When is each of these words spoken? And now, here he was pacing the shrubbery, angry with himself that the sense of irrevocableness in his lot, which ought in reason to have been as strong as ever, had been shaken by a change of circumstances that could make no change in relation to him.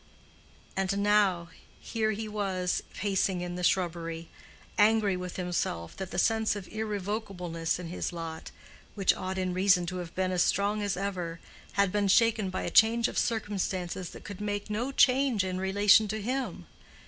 And 0.75 0.97
now, 1.03 1.49
here 1.79 2.09
he 2.09 2.27
was 2.27 2.81
pacing 2.95 3.53
the 3.53 3.61
shrubbery, 3.63 4.29
angry 4.75 5.15
with 5.15 5.35
himself 5.35 5.95
that 5.97 6.09
the 6.09 6.17
sense 6.17 6.55
of 6.55 6.67
irrevocableness 6.69 7.77
in 7.77 7.85
his 7.89 8.11
lot, 8.11 8.49
which 8.95 9.13
ought 9.13 9.37
in 9.37 9.53
reason 9.53 9.85
to 9.85 9.97
have 9.97 10.15
been 10.15 10.31
as 10.31 10.41
strong 10.41 10.81
as 10.81 10.97
ever, 10.97 11.39
had 11.73 11.91
been 11.91 12.07
shaken 12.07 12.49
by 12.49 12.63
a 12.63 12.71
change 12.71 13.07
of 13.07 13.17
circumstances 13.19 14.09
that 14.09 14.23
could 14.23 14.41
make 14.41 14.71
no 14.71 14.91
change 14.91 15.43
in 15.43 15.59
relation 15.59 16.07
to 16.07 16.19
him. 16.19 16.65